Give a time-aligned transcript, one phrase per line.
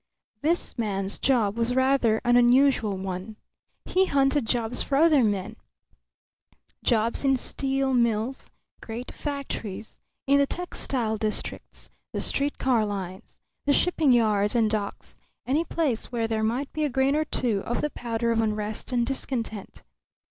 [0.41, 3.35] This man's job was rather an unusual one.
[3.85, 5.57] He hunted jobs for other men
[6.83, 8.49] jobs in steel mills,
[8.81, 13.37] great factories, in the textile districts, the street car lines,
[13.67, 17.59] the shipping yards and docks, any place where there might be a grain or two
[17.67, 19.83] of the powder of unrest and discontent.